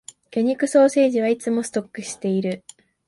[0.31, 2.63] 魚肉ソーセージはいつもストックしている